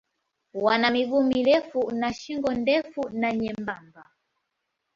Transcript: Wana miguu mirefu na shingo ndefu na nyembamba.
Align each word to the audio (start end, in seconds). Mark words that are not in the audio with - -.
Wana 0.53 0.91
miguu 0.91 1.23
mirefu 1.23 1.91
na 1.91 2.13
shingo 2.13 2.53
ndefu 2.53 3.09
na 3.09 3.33
nyembamba. 3.33 4.09